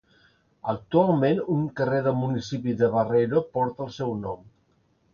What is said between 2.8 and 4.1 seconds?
de Barreiro porta el